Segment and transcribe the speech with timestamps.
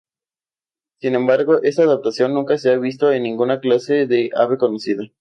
[0.99, 5.03] Sin embargo, esta adaptación nunca se ha visto en ninguna clase de ave conocida.